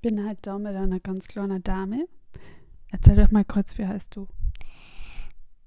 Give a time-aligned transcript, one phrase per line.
[0.00, 2.08] bin halt da mit einer ganz kleinen Dame.
[2.90, 4.26] Erzähl doch mal kurz, wie heißt du?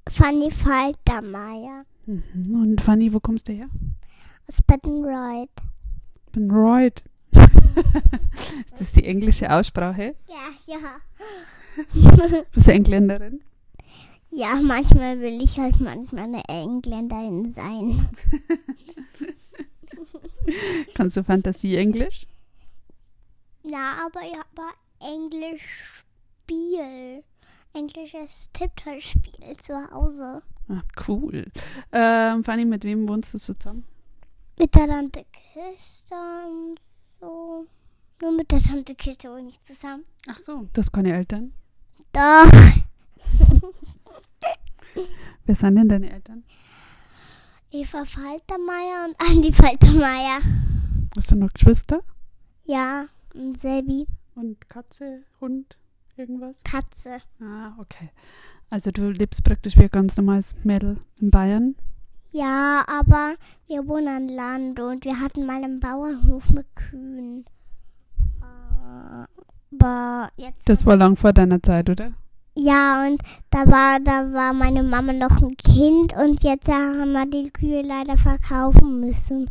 [0.10, 2.62] Fanny Faltermeier Mhm.
[2.62, 3.70] Und Fanny, wo kommst du her?
[4.48, 5.50] aus Bettenreuth.
[6.32, 7.04] bin Reut.
[8.66, 10.16] ist das die englische Aussprache?
[10.28, 10.80] Ja, ja.
[12.52, 13.40] Bist du Engländerin?
[14.32, 18.06] Ja, manchmal will ich halt manchmal eine Engländerin sein.
[20.96, 22.26] Kannst du Fantasie-Englisch?
[23.72, 26.04] Ja, aber ich habe Englisch
[26.44, 27.24] Spiel.
[27.74, 30.42] Englisches Tipptoy-Spiel zu Hause.
[30.70, 31.46] Ah, cool.
[31.92, 33.86] Ähm, Fanny, mit wem wohnst du zusammen?
[34.58, 36.16] Mit der Tante Kiste
[36.48, 36.80] und
[37.22, 37.68] so.
[38.20, 40.04] Nur mit der Tante Kiste wohne ich zusammen.
[40.28, 40.68] Ach so.
[40.74, 41.54] Du hast keine Eltern?
[42.12, 42.52] Doch.
[45.46, 46.44] Wer sind denn deine Eltern?
[47.70, 50.40] Eva Faltermeier und Andi Faltermeier.
[51.16, 52.02] Hast du noch Geschwister?
[52.66, 54.08] Ja, und Sebi.
[54.36, 55.78] Und Katze, Hund,
[56.16, 56.64] irgendwas?
[56.64, 57.18] Katze.
[57.42, 58.10] Ah, okay.
[58.70, 61.76] Also du lebst praktisch wie ein ganz normales Mädel in Bayern.
[62.32, 63.34] Ja, aber
[63.68, 67.46] wir wohnen an Land und wir hatten mal einen Bauernhof mit Kühen.
[68.42, 69.26] Äh,
[69.76, 70.70] Aber jetzt.
[70.70, 72.14] Das war lang vor deiner Zeit, oder?
[72.62, 73.22] Ja, und
[73.52, 77.82] da war, da war meine Mama noch ein Kind und jetzt haben wir die Kühe
[77.82, 79.50] leider verkaufen müssen.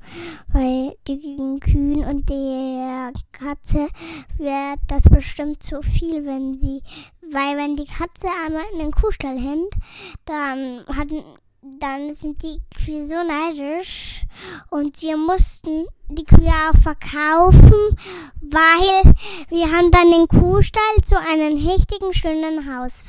[0.52, 3.88] Weil die Kühen und der Katze
[4.36, 6.82] wird das bestimmt zu viel, wenn sie,
[7.22, 9.72] weil wenn die Katze einmal in den Kuhstall hängt,
[10.26, 11.24] dann hatten,
[11.62, 14.24] dann sind die Kühe so neidisch
[14.70, 17.96] und wir mussten die Kühe auch verkaufen,
[18.42, 19.14] weil
[19.48, 23.04] wir haben dann den Kuhstall zu einem richtigen schönen Haus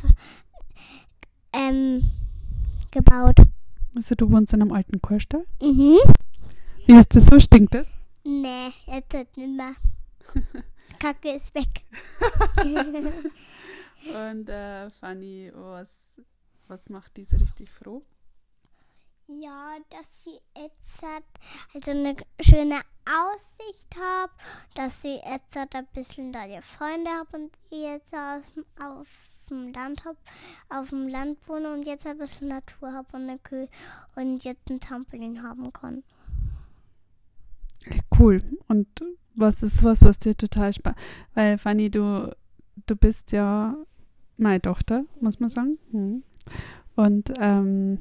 [1.53, 2.09] ähm,
[2.91, 3.37] gebaut.
[3.95, 5.45] Also du wohnst in einem alten Kuhstall?
[5.61, 5.97] Mhm.
[6.85, 7.39] Wie ist das so?
[7.39, 7.93] Stinkt das?
[8.23, 9.73] Nee, jetzt nicht mehr.
[10.99, 11.67] Kacke ist weg.
[14.31, 16.15] Und äh, Fanny, was,
[16.67, 18.03] was macht diese richtig froh?
[19.31, 21.23] Ja, dass sie jetzt hat,
[21.75, 24.31] also eine schöne Aussicht habe,
[24.73, 28.41] dass sie jetzt hat ein bisschen da die Freunde habe und die jetzt auf,
[28.83, 29.07] auf
[29.51, 30.17] dem Land hab,
[30.69, 33.69] auf dem Land wohne und jetzt ein bisschen Natur habe und eine Kühe
[34.15, 36.03] und jetzt ein Trampolin haben kann.
[38.17, 38.41] Cool.
[38.67, 38.87] Und
[39.35, 40.95] was ist was, was dir total Spaß?
[41.35, 42.35] Weil Fanny, du,
[42.87, 43.77] du bist ja
[44.37, 45.77] meine Tochter, muss man sagen.
[45.91, 46.23] Mhm.
[46.95, 47.99] Und ähm,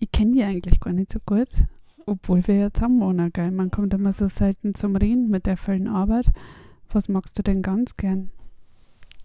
[0.00, 1.48] ich kenne die eigentlich gar nicht so gut,
[2.06, 3.50] obwohl wir ja zusammen wohnen, gell?
[3.50, 6.30] Man kommt immer so selten zum Reden mit der vollen Arbeit.
[6.90, 8.30] Was magst du denn ganz gern?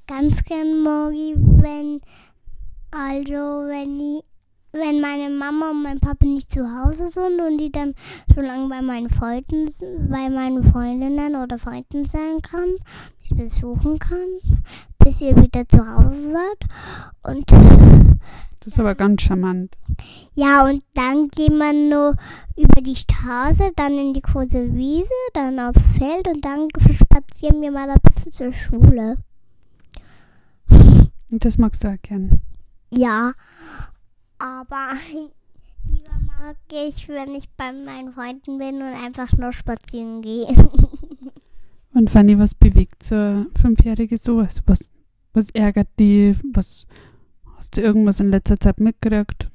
[0.06, 2.02] Ganz gern mag ich, wenn,
[2.92, 4.24] also wenn ich,
[4.74, 7.94] wenn meine Mama und mein Papa nicht zu Hause sind und die dann
[8.36, 9.70] so lange bei meinen Freunden,
[10.10, 12.68] bei meinen Freundinnen oder Freunden sein kann,
[13.18, 14.28] sie besuchen kann,
[15.06, 16.70] bis ihr wieder zu Hause seid.
[17.22, 17.52] Und
[18.60, 19.78] Das ist aber ganz charmant.
[20.34, 22.16] ja, und dann gehen wir nur
[22.58, 27.72] über die Straße, dann in die große Wiese, dann aufs Feld und dann spazieren wir
[27.72, 29.18] mal ein bisschen zur Schule.
[31.32, 32.42] Und das magst du gern.
[32.90, 33.34] Ja,
[34.40, 34.90] aber
[35.88, 40.48] lieber mag ich, wenn ich bei meinen Freunden bin und einfach nur spazieren gehe.
[41.94, 44.40] Und Fanny, was bewegt so eine Fünfjährige so?
[44.40, 44.92] Also was,
[45.36, 46.36] was ärgert die?
[46.54, 46.88] Was
[47.58, 49.52] hast du irgendwas in letzter Zeit mitgekriegt?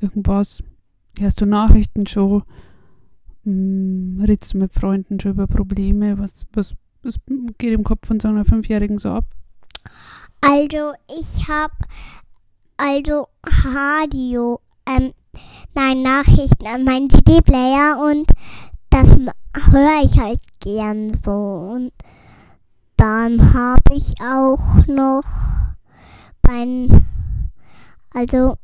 [0.00, 0.62] Irgendwas?
[1.18, 2.42] Hörst du Nachrichten schon?
[3.44, 4.22] Hm,
[4.54, 6.18] du mit Freunden schon über Probleme?
[6.18, 7.20] Was, was, was
[7.58, 9.24] geht im Kopf von so einer Fünfjährigen so ab?
[10.40, 11.74] Also, ich habe
[12.76, 15.12] also Radio, ähm,
[15.74, 18.26] nein, Nachrichten an meinen CD-Player und
[18.90, 19.10] das
[19.70, 21.32] höre ich halt gern so.
[21.32, 21.92] Und
[22.96, 25.24] dann habe ich auch noch
[26.42, 26.88] bei,
[28.10, 28.56] also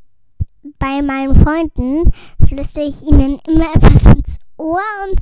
[0.79, 2.11] bei meinen Freunden
[2.47, 5.21] flüstere ich ihnen immer etwas ins Ohr und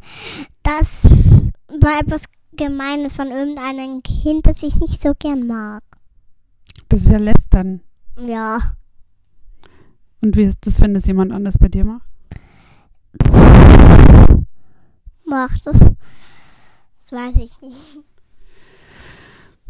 [0.63, 5.83] das war etwas Gemeines von irgendeinem Kind, das ich nicht so gern mag.
[6.89, 7.81] Das ist ja lästern.
[8.17, 8.75] Ja.
[10.21, 12.07] Und wie ist das, wenn das jemand anders bei dir macht?
[15.25, 15.79] Macht das.
[15.79, 17.99] Das weiß ich nicht.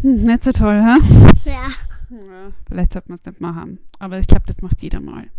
[0.01, 0.97] Hm, nicht so toll, hä?
[1.49, 1.67] Ja.
[2.09, 3.79] Ja, vielleicht sollte man es nicht machen.
[3.99, 5.31] Aber ich glaube, das macht jeder mal.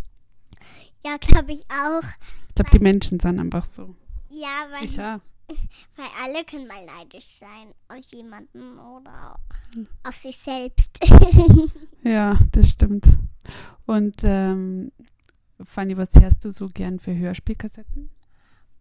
[1.05, 2.03] Ja, glaube ich auch.
[2.49, 3.95] Ich glaube, die Menschen sind einfach so.
[4.29, 5.19] Ja, weil, Ich ja.
[5.95, 9.39] weil alle können mal neidisch sein auf jemanden oder
[10.03, 10.99] auf sich selbst.
[12.05, 13.17] Ja, das stimmt.
[13.85, 14.91] Und ähm,
[15.63, 18.09] Fanny, was hörst du so gern für Hörspielkassetten?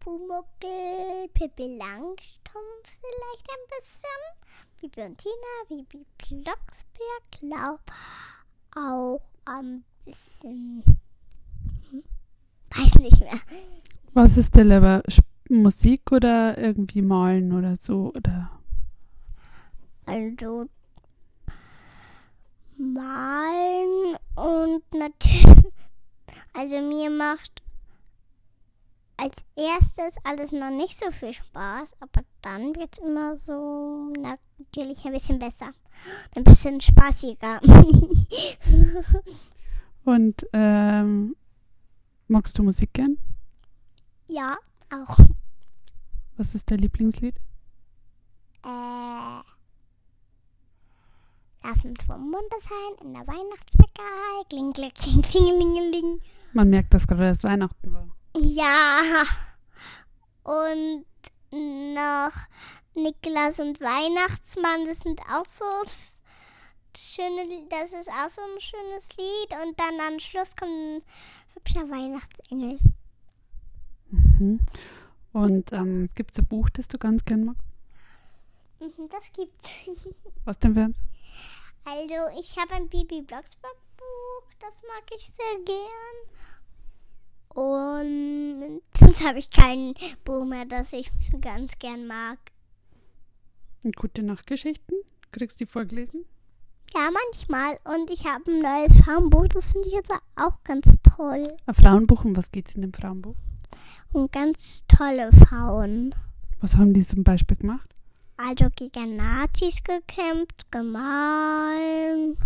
[0.00, 4.08] Pumuckel, Pippi Langstrumpf vielleicht ein bisschen.
[4.82, 5.34] Bibi und Tina,
[5.68, 7.80] Bibi Blocksberg, glaub
[8.74, 10.82] auch ein bisschen.
[11.90, 12.02] Hm?
[12.70, 13.38] Weiß nicht mehr.
[14.12, 15.04] Was ist dir lieber?
[15.48, 18.12] Musik oder irgendwie malen oder so?
[18.16, 18.50] Oder
[20.04, 20.68] Also
[22.76, 25.72] malen und natürlich.
[26.54, 27.62] Also mir macht
[29.22, 35.04] als erstes alles noch nicht so viel Spaß, aber dann wird es immer so natürlich
[35.04, 35.70] ein bisschen besser.
[36.34, 37.60] Ein bisschen spaßiger.
[40.04, 41.36] und ähm,
[42.26, 43.16] magst du Musik gern?
[44.26, 44.56] ja,
[44.90, 45.18] auch.
[46.36, 47.36] Was ist dein Lieblingslied?
[48.64, 49.42] Äh.
[51.64, 54.44] Lass uns vom Munde sein in der Weihnachtsbäckerei.
[54.48, 56.20] Kling, kling, kling, klingelingeling.
[56.54, 58.08] Man merkt, dass gerade erst Weihnachten war.
[58.36, 59.24] Ja.
[60.42, 61.04] Und
[61.52, 62.32] noch
[62.94, 65.64] Niklas und Weihnachtsmann, das sind auch so
[66.96, 69.52] schöne, das ist auch so ein schönes Lied.
[69.64, 71.02] Und dann am Schluss kommt ein
[71.54, 72.78] hübscher Weihnachtsengel.
[74.10, 74.60] Mhm.
[75.32, 77.68] Und ähm, gibt es ein Buch, das du ganz gern magst?
[78.80, 79.90] Mhm, Das gibt's.
[80.44, 81.00] Was denn wär's?
[81.84, 86.36] Also, ich habe ein Bibi Blocksberg Buch, das mag ich sehr gern.
[87.54, 89.94] Und sonst habe ich kein
[90.24, 92.38] Buch mehr, das ich so ganz gern mag.
[93.96, 94.96] Gute Nachtgeschichten?
[95.32, 96.24] Kriegst du die vorgelesen?
[96.94, 97.78] Ja, manchmal.
[97.84, 101.56] Und ich habe ein neues Farmbuch, das finde ich jetzt auch ganz toll.
[101.66, 103.36] Ein Frauenbuch, um was geht's in dem Frauenbuch?
[104.12, 106.14] Und ganz tolle Frauen.
[106.60, 107.88] Was haben die zum Beispiel gemacht?
[108.36, 112.36] Also gegen Nazis gekämpft, gemahlen.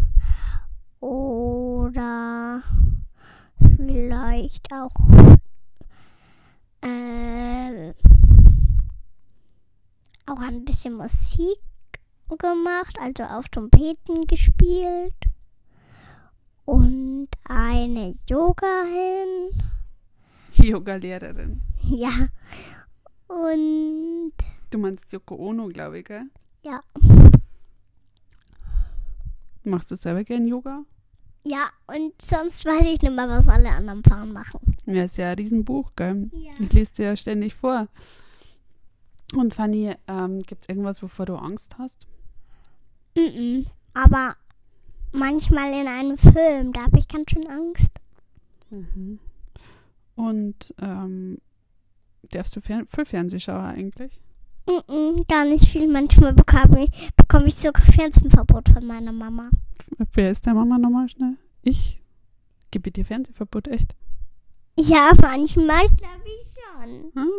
[1.00, 2.62] Oder
[3.88, 4.90] vielleicht auch
[6.82, 7.92] äh,
[10.26, 11.58] auch ein bisschen Musik
[12.28, 15.14] gemacht, also auf Trompeten gespielt.
[16.64, 19.62] Und eine Yoga-Hin.
[20.66, 21.62] Yoga-Lehrerin.
[21.82, 22.10] Ja.
[23.28, 24.32] Und
[24.70, 26.24] Du meinst Yoko Ono, glaube ich, gell?
[26.62, 26.80] ja.
[29.64, 30.84] Machst du selber gern Yoga?
[31.48, 34.58] Ja, und sonst weiß ich nicht mehr, was alle anderen Frauen machen.
[34.84, 36.28] Ja, ist ja ein Riesenbuch, gell?
[36.32, 36.50] Ja.
[36.58, 37.86] Ich lese dir ja ständig vor.
[39.32, 42.08] Und Fanny, ähm, gibt es irgendwas, wovor du Angst hast?
[43.16, 43.66] Mhm.
[43.94, 44.34] Aber
[45.12, 47.92] manchmal in einem Film, da habe ich ganz schön Angst.
[48.70, 49.20] Mhm.
[50.16, 51.38] Und ähm,
[52.22, 54.18] darfst du fern viel Fernsehschauer eigentlich?
[55.28, 55.86] Gar nicht viel.
[55.86, 59.50] Manchmal bekomme ich, bekomme ich sogar Fernsehverbot von meiner Mama.
[60.12, 61.36] Wer ist der Mama nochmal schnell?
[61.62, 62.02] Ich?
[62.70, 63.94] Gebe dir Fernsehverbot, echt?
[64.78, 67.12] Ja, manchmal glaube ich schon.
[67.14, 67.30] Hm?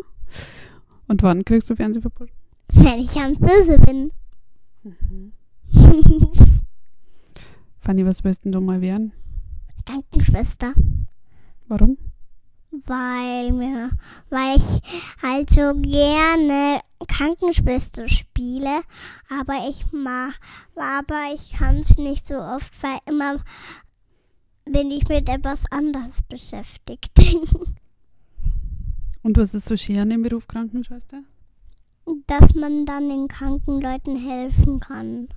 [1.08, 2.30] Und wann kriegst du Fernsehverbot?
[2.74, 4.12] Wenn ich ganz böse bin.
[4.84, 5.34] Mhm.
[7.80, 9.14] Fanny, was willst denn du mal werden?
[9.86, 10.74] Krankenschwester.
[11.68, 11.98] Warum?
[12.72, 13.90] Weil mir,
[14.30, 14.82] weil ich
[15.22, 18.82] halt so gerne Krankenschwester spiele,
[19.30, 20.30] aber ich ma,
[20.76, 23.38] aber ich kann es nicht so oft, weil immer
[24.66, 27.12] bin ich mit etwas anderes beschäftigt.
[29.24, 31.24] Und was ist so schön an dem Beruf Krankenschwester?
[32.28, 35.28] Dass man dann den kranken Leuten helfen kann.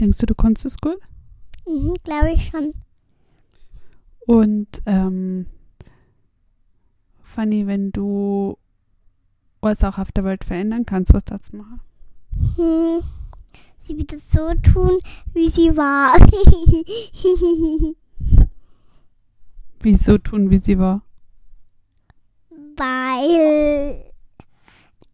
[0.00, 0.98] Denkst du, du kannst es gut?
[1.66, 2.74] Mhm, Glaube ich schon.
[4.26, 5.46] Und ähm,
[7.20, 8.58] Fanny, wenn du
[9.62, 11.80] was auch auf der Welt verändern kannst, was du machen?
[12.56, 13.00] Hm,
[13.78, 14.98] sie wird es so tun,
[15.32, 16.16] wie sie war.
[19.80, 21.02] Wieso tun, wie sie war?
[22.76, 24.12] Weil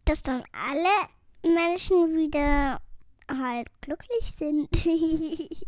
[0.05, 2.81] dass dann alle Menschen wieder
[3.29, 4.69] halt glücklich sind.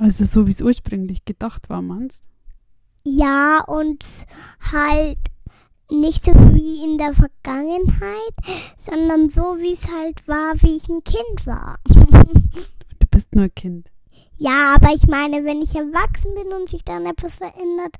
[0.00, 2.22] Also so, wie es ursprünglich gedacht war, meinst
[3.10, 4.04] ja, und
[4.72, 5.18] halt
[5.90, 8.34] nicht so wie in der Vergangenheit,
[8.76, 11.78] sondern so wie es halt war, wie ich ein Kind war.
[13.00, 13.90] Du bist nur ein Kind.
[14.36, 17.96] ja, aber ich meine, wenn ich erwachsen bin und sich dann etwas verändert,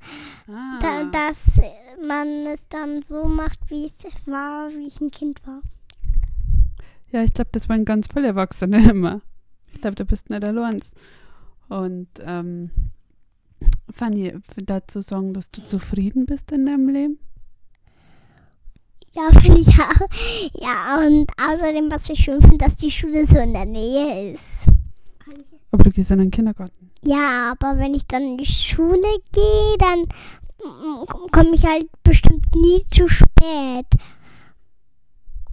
[0.47, 0.77] Ah.
[0.81, 1.59] da, dass
[2.07, 5.59] man es dann so macht, wie es war, wie ich ein Kind war.
[7.11, 9.21] Ja, ich glaube, das waren ganz viele Erwachsene immer.
[9.73, 10.79] Ich glaube, du bist nicht allein.
[11.69, 12.69] Und ähm,
[13.91, 17.19] Fanny, dazu sagen, dass du zufrieden bist in deinem Leben?
[19.15, 20.61] Ja, finde ich auch.
[20.61, 24.67] Ja, und außerdem, was ich schön finde, dass die Schule so in der Nähe ist.
[25.71, 26.89] Aber du gehst in den Kindergarten.
[27.01, 30.05] Ja, aber wenn ich dann in die Schule gehe, dann
[31.31, 33.87] komme ich halt bestimmt nie zu spät.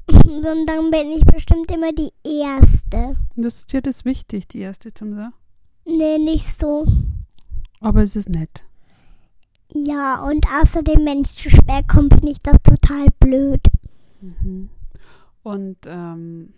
[0.08, 3.16] Und dann bin ich bestimmt immer die Erste.
[3.36, 5.34] Das ist dir das wichtig, die erste zum Sagen.
[5.84, 6.86] Nee, nicht so.
[7.80, 8.64] Aber es ist nett.
[9.74, 13.60] Ja, und außerdem, wenn ich zu spät komme, finde ich das total blöd.
[14.20, 14.70] Mhm.
[15.42, 16.54] Und ähm,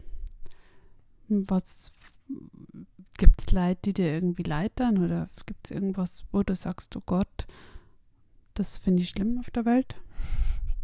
[1.29, 1.93] was
[3.19, 7.03] gibt es Leute, die dir irgendwie leitern oder gibt es irgendwas, wo du sagst, oh
[7.05, 7.47] Gott,
[8.55, 9.97] das finde ich schlimm auf der Welt?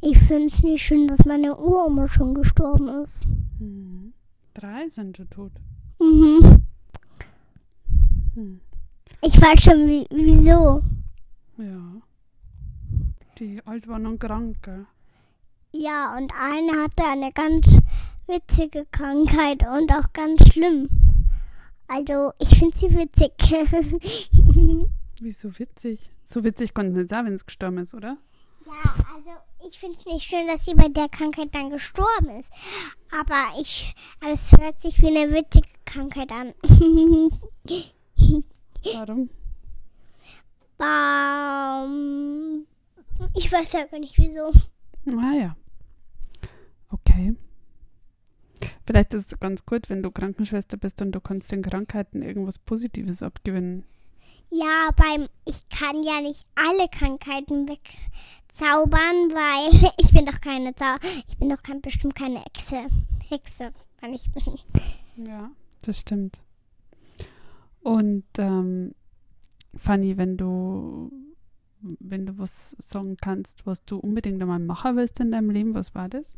[0.00, 3.26] Ich finde es nicht schön, dass meine Uroma schon gestorben ist.
[3.58, 4.12] Mhm.
[4.52, 5.52] Drei sind schon tot.
[6.00, 6.64] Mhm.
[8.34, 8.60] Hm.
[9.22, 10.82] Ich weiß schon, wie, wieso.
[11.56, 12.02] Ja.
[13.38, 14.86] Die alt waren und krank, gell?
[15.72, 17.78] Ja, und eine hatte eine ganz
[18.26, 20.88] witzige Krankheit und auch ganz schlimm.
[21.88, 23.32] Also, ich finde sie witzig.
[25.20, 26.10] Wieso witzig?
[26.24, 28.18] So witzig konnte es nicht sein, wenn es gestorben ist, oder?
[28.66, 29.30] ja, also
[29.66, 32.52] ich finde es nicht schön, dass sie bei der Krankheit dann gestorben ist.
[33.10, 33.94] Aber ich,
[34.32, 36.52] es hört sich wie eine witzige Krankheit an.
[38.92, 39.30] Warum?
[40.76, 42.66] Baum.
[43.36, 44.52] Ich weiß aber nicht wieso.
[45.16, 45.56] Ah ja.
[46.90, 47.34] Okay.
[48.86, 52.58] Vielleicht ist es ganz gut, wenn du Krankenschwester bist und du kannst den Krankheiten irgendwas
[52.58, 53.84] Positives abgewinnen.
[54.50, 60.96] Ja, beim ich kann ja nicht alle Krankheiten wegzaubern, weil ich bin doch keine Zau
[61.28, 62.86] ich bin doch kein, bestimmt keine Hexe.
[63.28, 64.30] Hexe kann ich
[65.16, 65.50] Ja,
[65.82, 66.42] das stimmt.
[67.82, 68.94] Und ähm,
[69.76, 71.10] Fanny, wenn du
[72.00, 75.94] wenn du was sagen kannst, was du unbedingt einmal machen willst in deinem Leben, was
[75.94, 76.36] war das?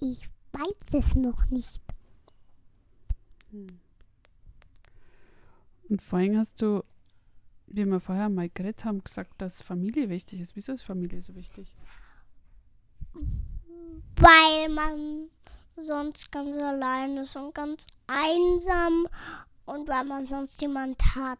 [0.00, 1.80] Ich weiß es noch nicht.
[5.88, 6.82] Und vorhin hast du,
[7.66, 10.56] wie wir vorher mal geredet haben, gesagt, dass Familie wichtig ist.
[10.56, 11.72] Wieso ist Familie so wichtig?
[14.16, 15.28] Weil man
[15.76, 19.06] sonst ganz allein ist und ganz einsam
[19.66, 21.38] und weil man sonst jemand hat,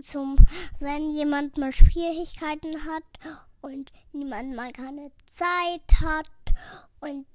[0.00, 0.36] zum,
[0.80, 3.04] wenn jemand mal Schwierigkeiten hat
[3.60, 6.30] und niemand mal keine Zeit hat
[7.00, 7.26] und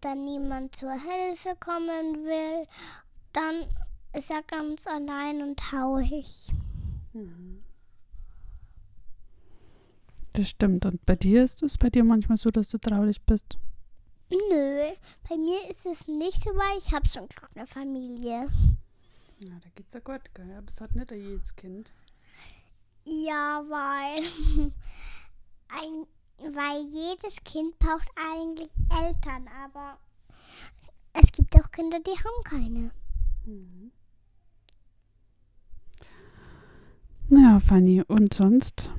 [0.00, 2.66] dann niemand zur Hilfe kommen will,
[3.32, 3.66] dann
[4.12, 6.48] ist er ganz allein und traurig.
[10.32, 10.86] Das stimmt.
[10.86, 13.58] Und bei dir ist es bei dir manchmal so, dass du traurig bist?
[14.30, 14.92] Nö,
[15.28, 18.48] bei mir ist es nicht so, weil ich habe schon eine Familie.
[19.44, 20.52] Ja, da geht's ja gut, gell?
[20.56, 21.92] Aber es hat nicht jedes Kind.
[23.04, 24.22] Ja, weil,
[25.68, 26.06] ein,
[26.54, 28.70] weil jedes Kind braucht eigentlich
[29.02, 29.98] Eltern, aber
[31.12, 32.90] es gibt auch Kinder, die haben keine.
[33.46, 33.90] Mhm.
[37.28, 38.92] Naja, Fanny, und sonst?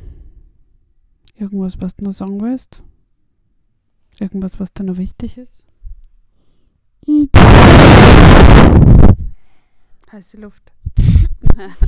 [1.35, 2.83] Irgendwas, was du noch sagen willst?
[4.21, 5.65] Irgendwas, was dir noch wichtig ist?
[10.11, 10.71] Heiße Luft.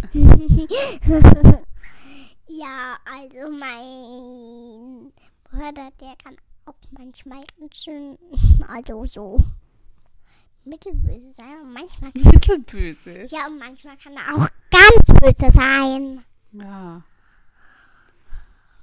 [2.48, 5.14] ja, also mein
[5.44, 6.36] Bruder, der kann
[6.66, 8.18] auch manchmal ganz schön,
[8.68, 9.40] also so
[10.66, 13.28] mittelböse sein und manchmal kann, Mittelböse.
[13.30, 16.24] ja, und manchmal kann er auch ganz böse sein.
[16.54, 17.04] Ja.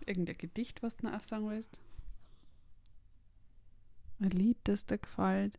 [0.07, 1.80] Irgendein Gedicht, was du noch aufsagen willst?
[4.21, 5.59] Ein Lied, das dir gefällt?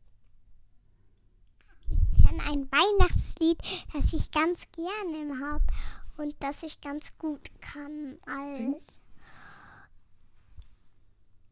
[1.89, 3.57] Ich kenne ein Weihnachtslied,
[3.93, 5.63] das ich ganz gerne habe
[6.17, 8.99] und das ich ganz gut kann als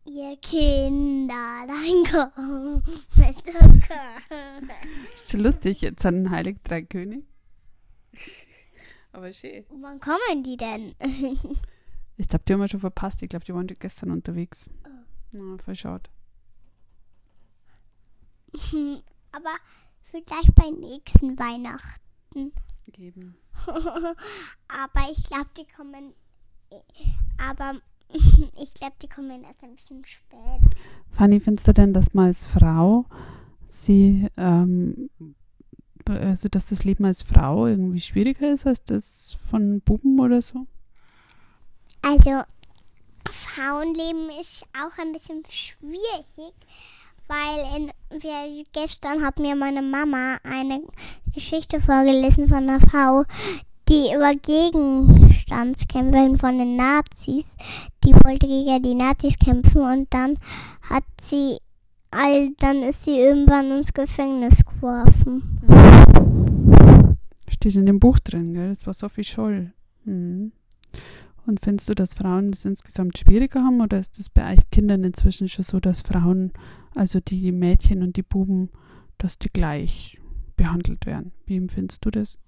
[0.05, 4.21] Ihr Kinderlein kommt mit Zucker.
[5.13, 7.25] Ist schon lustig, jetzt an Heilig Drei König.
[9.11, 9.65] Aber schön.
[9.69, 10.95] Wann kommen die denn?
[12.17, 13.21] Ich glaube, die haben wir schon verpasst.
[13.21, 14.69] Ich glaube, die waren gestern unterwegs.
[15.31, 16.09] Na, voll schade.
[19.31, 19.55] Aber
[20.11, 22.51] vielleicht bei nächsten Weihnachten.
[22.91, 23.37] Geben.
[23.67, 26.13] Aber ich glaube, die kommen.
[27.37, 27.79] Aber
[28.61, 30.61] ich glaube, die kommen erst ein bisschen spät.
[31.11, 33.05] Fanny, findest du denn, dass man als Frau
[33.67, 35.09] sie, ähm,
[36.05, 40.65] also dass das Leben als Frau irgendwie schwieriger ist als das von Buben oder so?
[42.01, 42.41] Also,
[43.27, 46.55] Frauenleben ist auch ein bisschen schwierig,
[47.29, 50.81] weil in, wir, gestern hat mir meine Mama eine
[51.33, 53.23] Geschichte vorgelesen von einer Frau,
[53.87, 57.55] die über Gegenstandskämpfe von den Nazis,
[58.03, 60.37] die wollte gegen die Nazis kämpfen und dann
[60.81, 61.57] hat sie,
[62.11, 65.61] all, dann ist sie irgendwann ins Gefängnis geworfen.
[67.47, 68.69] Steht in dem Buch drin, gell?
[68.69, 69.73] Das war Sophie Scholl.
[70.05, 70.51] Mhm.
[71.45, 75.03] Und findest du, dass Frauen es insgesamt schwieriger haben oder ist es bei euch Kindern
[75.03, 76.51] inzwischen schon so, dass Frauen,
[76.95, 78.69] also die Mädchen und die Buben,
[79.17, 80.19] dass die gleich
[80.55, 81.31] behandelt werden?
[81.45, 82.39] Wie empfindest du das?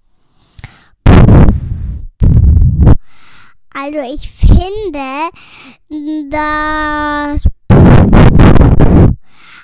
[3.74, 5.30] Also ich finde,
[6.30, 7.42] dass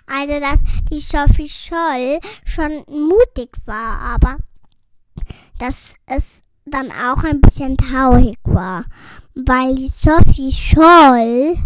[0.06, 4.38] also dass die Sophie Scholl schon mutig war, aber
[5.58, 8.84] dass es dann auch ein bisschen traurig war,
[9.34, 11.56] weil die Sophie Scholl,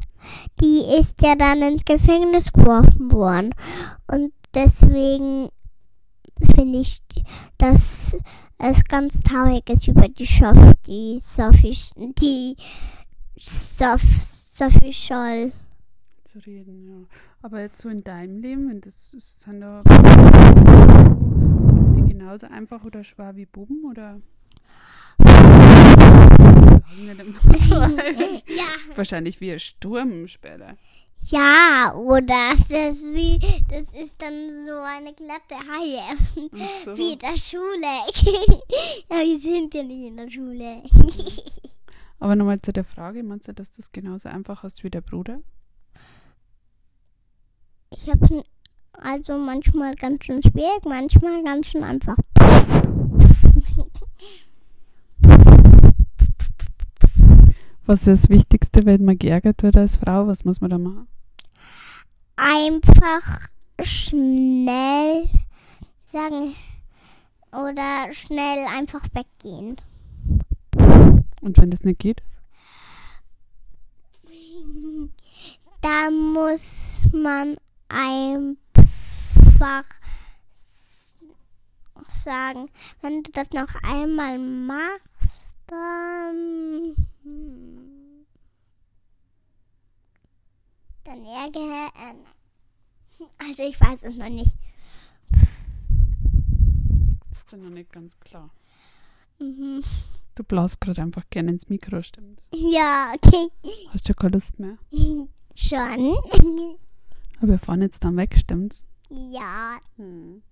[0.62, 3.54] die ist ja dann ins Gefängnis geworfen worden
[4.06, 5.48] und deswegen
[6.54, 7.02] finde ich,
[7.58, 8.16] dass
[8.58, 11.76] es ganz traurig ist über die Sophie, die Sophie,
[12.20, 12.56] die
[13.36, 15.52] Sophie, Sophie Scholl
[16.22, 16.94] zu reden, ja.
[17.42, 19.80] Aber jetzt so in deinem Leben, wenn das sind da
[21.84, 24.20] ist die genauso einfach oder schwer wie Buben oder?
[28.46, 28.96] ja.
[28.96, 30.76] Wahrscheinlich wie ein Sturm später.
[31.26, 36.02] Ja, oder das, das ist dann so eine glatte Haie.
[36.84, 36.96] So.
[36.96, 37.86] Wie in der Schule.
[39.10, 40.82] ja, wir sind ja nicht in der Schule.
[42.18, 45.00] Aber nochmal zu der Frage, meinst du, dass du es genauso einfach hast wie der
[45.00, 45.40] Bruder?
[47.90, 48.42] Ich habe
[48.98, 52.16] also manchmal ganz schön schwierig, manchmal ganz schön einfach.
[57.84, 60.26] Was ist das Wichtigste, wenn man geärgert wird als Frau?
[60.26, 61.08] Was muss man da machen?
[62.36, 63.48] Einfach
[63.82, 65.28] schnell
[66.04, 66.54] sagen
[67.52, 69.76] oder schnell einfach weggehen.
[71.40, 72.22] Und wenn das nicht geht?
[75.84, 77.56] Da muss man
[77.88, 79.84] einfach
[82.06, 82.70] sagen,
[83.00, 86.61] wenn du das noch einmal machst, dann,
[91.24, 91.90] ärgere.
[91.94, 94.56] Äh, also ich weiß es noch nicht.
[97.30, 98.50] Das ist ja noch nicht ganz klar.
[99.40, 99.82] Mhm.
[100.34, 102.48] Du blaust gerade einfach gerne ins Mikro, stimmt's?
[102.52, 103.48] Ja, okay.
[103.90, 104.78] Hast du keine Lust mehr?
[105.54, 106.16] Schon.
[107.38, 108.84] Aber wir fahren jetzt dann weg, stimmt's?
[109.10, 109.78] Ja.
[109.96, 110.42] Hm.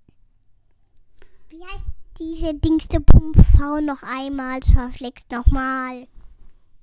[1.48, 1.84] Wie heißt
[2.18, 4.60] diese Dingste Pumpfrau noch einmal?
[4.62, 6.06] Verflixt nochmal.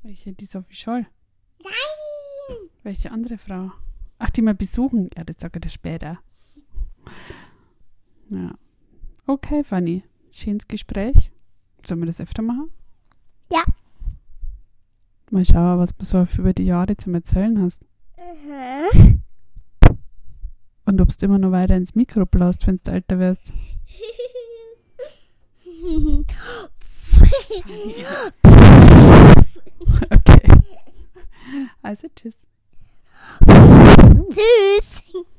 [0.01, 0.33] Welche?
[0.33, 1.05] Die Sophie Scholl?
[1.61, 1.96] Nein!
[2.87, 3.71] Welche andere Frau?
[4.17, 5.09] Ach, die mal besuchen.
[5.17, 6.19] Ja, das sage ich später.
[8.29, 8.55] Ja.
[9.25, 10.05] Okay, Fanny.
[10.31, 11.33] Schönes Gespräch.
[11.85, 12.69] Sollen wir das öfter machen?
[13.51, 13.65] Ja.
[15.31, 17.83] Mal schauen, was du so über die Jahre zum Erzählen hast.
[18.15, 19.21] Mhm.
[20.85, 23.51] Und ob du immer noch weiter ins Mikro blast, wenn du älter wirst.
[30.09, 30.49] okay.
[31.81, 32.07] Also
[34.31, 35.03] Tschüss.